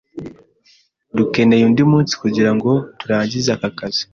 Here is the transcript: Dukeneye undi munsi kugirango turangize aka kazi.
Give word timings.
Dukeneye 1.17 1.63
undi 1.69 1.83
munsi 1.91 2.13
kugirango 2.21 2.69
turangize 2.99 3.49
aka 3.55 3.69
kazi. 3.77 4.03